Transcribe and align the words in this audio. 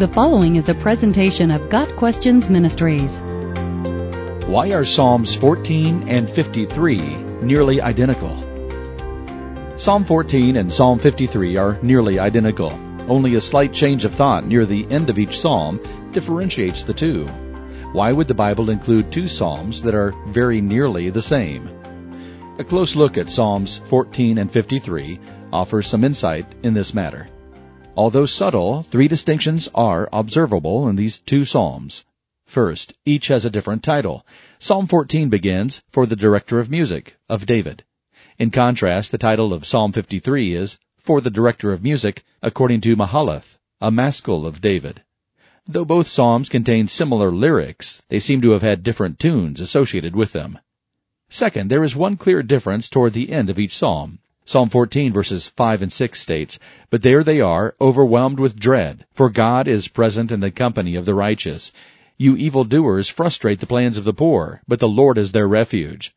The 0.00 0.08
following 0.08 0.56
is 0.56 0.70
a 0.70 0.74
presentation 0.74 1.50
of 1.50 1.68
Got 1.68 1.94
Questions 1.96 2.48
Ministries. 2.48 3.20
Why 4.46 4.72
are 4.72 4.82
Psalms 4.82 5.34
14 5.34 6.08
and 6.08 6.30
53 6.30 6.98
nearly 7.42 7.82
identical? 7.82 8.34
Psalm 9.76 10.02
14 10.04 10.56
and 10.56 10.72
Psalm 10.72 10.98
53 10.98 11.58
are 11.58 11.78
nearly 11.82 12.18
identical. 12.18 12.70
Only 13.10 13.34
a 13.34 13.42
slight 13.42 13.74
change 13.74 14.06
of 14.06 14.14
thought 14.14 14.46
near 14.46 14.64
the 14.64 14.86
end 14.88 15.10
of 15.10 15.18
each 15.18 15.38
psalm 15.38 15.78
differentiates 16.12 16.82
the 16.82 16.94
two. 16.94 17.26
Why 17.92 18.10
would 18.10 18.26
the 18.26 18.32
Bible 18.32 18.70
include 18.70 19.12
two 19.12 19.28
psalms 19.28 19.82
that 19.82 19.94
are 19.94 20.14
very 20.28 20.62
nearly 20.62 21.10
the 21.10 21.20
same? 21.20 21.68
A 22.58 22.64
close 22.64 22.96
look 22.96 23.18
at 23.18 23.28
Psalms 23.28 23.82
14 23.84 24.38
and 24.38 24.50
53 24.50 25.20
offers 25.52 25.88
some 25.88 26.04
insight 26.04 26.46
in 26.62 26.72
this 26.72 26.94
matter. 26.94 27.26
Although 27.96 28.26
subtle, 28.26 28.82
three 28.82 29.08
distinctions 29.08 29.68
are 29.74 30.08
observable 30.12 30.88
in 30.88 30.96
these 30.96 31.18
two 31.18 31.44
psalms. 31.44 32.06
First, 32.46 32.94
each 33.04 33.28
has 33.28 33.44
a 33.44 33.50
different 33.50 33.82
title. 33.82 34.24
Psalm 34.58 34.86
14 34.86 35.28
begins, 35.28 35.82
For 35.88 36.06
the 36.06 36.16
Director 36.16 36.58
of 36.58 36.70
Music, 36.70 37.16
of 37.28 37.46
David. 37.46 37.84
In 38.38 38.50
contrast, 38.50 39.10
the 39.10 39.18
title 39.18 39.52
of 39.52 39.66
Psalm 39.66 39.92
53 39.92 40.54
is, 40.54 40.78
For 40.98 41.20
the 41.20 41.30
Director 41.30 41.72
of 41.72 41.82
Music, 41.82 42.24
according 42.42 42.80
to 42.82 42.96
Mahalath, 42.96 43.58
a 43.80 43.90
maskil 43.90 44.46
of 44.46 44.60
David. 44.60 45.02
Though 45.66 45.84
both 45.84 46.08
psalms 46.08 46.48
contain 46.48 46.88
similar 46.88 47.30
lyrics, 47.30 48.02
they 48.08 48.18
seem 48.18 48.40
to 48.42 48.52
have 48.52 48.62
had 48.62 48.82
different 48.82 49.18
tunes 49.18 49.60
associated 49.60 50.16
with 50.16 50.32
them. 50.32 50.58
Second, 51.28 51.70
there 51.70 51.84
is 51.84 51.94
one 51.94 52.16
clear 52.16 52.42
difference 52.42 52.88
toward 52.88 53.12
the 53.12 53.30
end 53.30 53.50
of 53.50 53.58
each 53.58 53.76
psalm. 53.76 54.20
Psalm 54.50 54.68
14 54.68 55.12
verses 55.12 55.46
5 55.46 55.80
and 55.80 55.92
6 55.92 56.20
states, 56.20 56.58
But 56.90 57.02
there 57.02 57.22
they 57.22 57.40
are, 57.40 57.76
overwhelmed 57.80 58.40
with 58.40 58.58
dread, 58.58 59.06
for 59.12 59.30
God 59.30 59.68
is 59.68 59.86
present 59.86 60.32
in 60.32 60.40
the 60.40 60.50
company 60.50 60.96
of 60.96 61.04
the 61.04 61.14
righteous. 61.14 61.70
You 62.18 62.34
evildoers 62.34 63.08
frustrate 63.08 63.60
the 63.60 63.68
plans 63.68 63.96
of 63.96 64.02
the 64.02 64.12
poor, 64.12 64.60
but 64.66 64.80
the 64.80 64.88
Lord 64.88 65.18
is 65.18 65.30
their 65.30 65.46
refuge. 65.46 66.16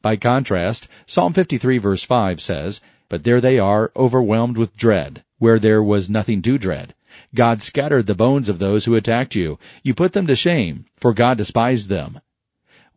By 0.00 0.14
contrast, 0.14 0.86
Psalm 1.06 1.32
53 1.32 1.78
verse 1.78 2.04
5 2.04 2.40
says, 2.40 2.80
But 3.08 3.24
there 3.24 3.40
they 3.40 3.58
are, 3.58 3.90
overwhelmed 3.96 4.58
with 4.58 4.76
dread, 4.76 5.24
where 5.40 5.58
there 5.58 5.82
was 5.82 6.08
nothing 6.08 6.40
to 6.42 6.58
dread. 6.58 6.94
God 7.34 7.62
scattered 7.62 8.06
the 8.06 8.14
bones 8.14 8.48
of 8.48 8.60
those 8.60 8.84
who 8.84 8.94
attacked 8.94 9.34
you. 9.34 9.58
You 9.82 9.92
put 9.92 10.12
them 10.12 10.28
to 10.28 10.36
shame, 10.36 10.84
for 10.96 11.12
God 11.12 11.36
despised 11.36 11.88
them. 11.88 12.20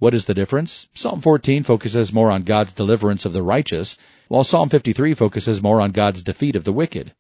What 0.06 0.14
is 0.14 0.26
the 0.26 0.36
difference? 0.36 0.86
Psalm 0.94 1.20
14 1.20 1.64
focuses 1.64 2.14
more 2.14 2.30
on 2.30 2.44
God's 2.44 2.74
deliverance 2.74 3.26
of 3.26 3.34
the 3.34 3.42
righteous, 3.42 3.98
while 4.28 4.44
Psalm 4.44 4.70
53 4.70 5.16
focuses 5.16 5.64
more 5.64 5.82
on 5.82 5.94
God's 5.94 6.22
defeat 6.22 6.56
of 6.56 6.64
the 6.64 6.72
wicked. 6.72 7.16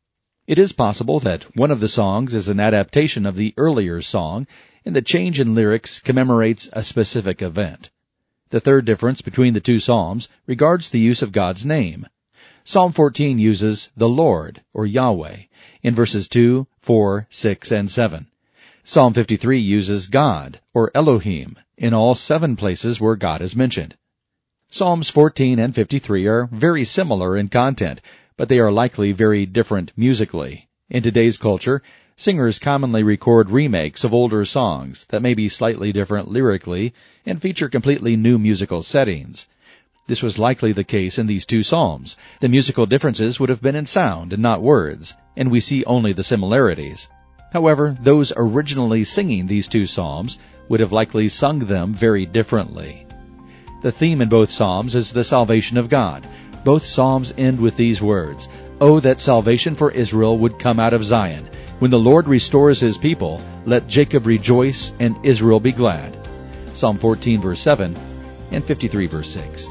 It 0.45 0.59
is 0.59 0.71
possible 0.71 1.19
that 1.21 1.57
one 1.57 1.71
of 1.71 1.79
the 1.79 1.87
songs 1.87 2.35
is 2.35 2.47
an 2.47 2.59
adaptation 2.59 3.25
of 3.25 3.37
the 3.37 3.55
earlier 3.57 4.03
song, 4.03 4.45
and 4.85 4.95
the 4.95 5.01
change 5.01 5.39
in 5.39 5.55
lyrics 5.55 5.99
commemorates 5.99 6.69
a 6.73 6.83
specific 6.83 7.41
event. 7.41 7.89
The 8.51 8.59
third 8.59 8.85
difference 8.85 9.19
between 9.19 9.55
the 9.55 9.61
two 9.61 9.79
psalms 9.79 10.29
regards 10.45 10.89
the 10.89 10.99
use 10.99 11.23
of 11.23 11.31
God's 11.31 11.65
name. 11.65 12.05
Psalm 12.63 12.91
14 12.91 13.39
uses 13.39 13.89
the 13.97 14.07
Lord, 14.07 14.61
or 14.75 14.85
Yahweh, 14.85 15.37
in 15.81 15.95
verses 15.95 16.27
2, 16.27 16.67
4, 16.81 17.25
6, 17.31 17.71
and 17.71 17.89
7. 17.89 18.27
Psalm 18.87 19.15
53 19.15 19.57
uses 19.57 20.05
God, 20.05 20.59
or 20.71 20.91
Elohim, 20.93 21.57
in 21.75 21.91
all 21.91 22.13
seven 22.13 22.55
places 22.55 23.01
where 23.01 23.15
God 23.15 23.41
is 23.41 23.55
mentioned. 23.55 23.95
Psalms 24.69 25.09
14 25.09 25.57
and 25.57 25.73
53 25.73 26.27
are 26.27 26.47
very 26.51 26.85
similar 26.85 27.35
in 27.35 27.47
content, 27.47 27.99
but 28.37 28.47
they 28.47 28.59
are 28.59 28.71
likely 28.71 29.11
very 29.11 29.47
different 29.47 29.91
musically. 29.97 30.69
In 30.87 31.01
today's 31.01 31.39
culture, 31.39 31.81
Singers 32.15 32.59
commonly 32.59 33.01
record 33.01 33.49
remakes 33.49 34.03
of 34.03 34.13
older 34.13 34.45
songs 34.45 35.05
that 35.09 35.23
may 35.23 35.33
be 35.33 35.49
slightly 35.49 35.91
different 35.91 36.29
lyrically 36.29 36.93
and 37.25 37.41
feature 37.41 37.67
completely 37.67 38.15
new 38.15 38.37
musical 38.37 38.83
settings. 38.83 39.49
This 40.05 40.21
was 40.21 40.37
likely 40.37 40.71
the 40.71 40.83
case 40.83 41.17
in 41.17 41.25
these 41.25 41.47
two 41.47 41.63
psalms. 41.63 42.15
The 42.39 42.49
musical 42.49 42.85
differences 42.85 43.39
would 43.39 43.49
have 43.49 43.63
been 43.63 43.75
in 43.75 43.87
sound 43.87 44.31
and 44.31 44.43
not 44.43 44.61
words, 44.61 45.15
and 45.35 45.49
we 45.49 45.59
see 45.59 45.83
only 45.85 46.13
the 46.13 46.23
similarities. 46.23 47.07
However, 47.55 47.95
those 48.01 48.33
originally 48.35 49.05
singing 49.05 49.47
these 49.47 49.69
two 49.69 49.87
psalms 49.87 50.39
would 50.67 50.81
have 50.81 50.91
likely 50.91 51.29
sung 51.29 51.59
them 51.59 51.93
very 51.93 52.25
differently. 52.25 53.07
The 53.81 53.93
theme 53.93 54.21
in 54.21 54.27
both 54.27 54.51
psalms 54.51 54.93
is 54.93 55.13
the 55.13 55.23
salvation 55.23 55.77
of 55.77 55.87
God. 55.87 56.27
Both 56.65 56.85
psalms 56.85 57.33
end 57.37 57.61
with 57.61 57.77
these 57.77 58.01
words, 58.01 58.49
Oh, 58.81 58.99
that 58.99 59.21
salvation 59.21 59.73
for 59.73 59.89
Israel 59.91 60.37
would 60.37 60.59
come 60.59 60.81
out 60.81 60.93
of 60.93 61.05
Zion. 61.05 61.47
When 61.79 61.91
the 61.91 61.97
Lord 61.97 62.27
restores 62.27 62.81
his 62.81 62.97
people, 62.97 63.39
let 63.65 63.87
Jacob 63.87 64.27
rejoice 64.27 64.91
and 64.99 65.15
Israel 65.23 65.61
be 65.61 65.71
glad. 65.71 66.13
Psalm 66.73 66.97
14 66.97 67.39
verse 67.39 67.61
7 67.61 67.95
and 68.51 68.65
53 68.65 69.07
verse 69.07 69.29
6. 69.29 69.69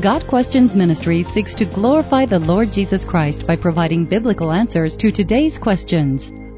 Got 0.00 0.26
Questions 0.26 0.74
Ministry 0.74 1.22
seeks 1.22 1.54
to 1.56 1.66
glorify 1.66 2.24
the 2.24 2.38
Lord 2.38 2.72
Jesus 2.72 3.04
Christ 3.04 3.46
by 3.46 3.56
providing 3.56 4.06
biblical 4.06 4.50
answers 4.52 4.96
to 4.96 5.10
today's 5.10 5.58
questions. 5.58 6.32